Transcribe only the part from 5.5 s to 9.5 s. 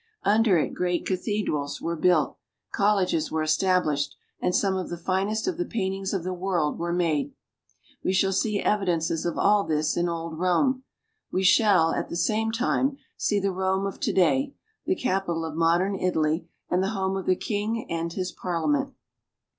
the paintings of the world were made. We shall see evidences of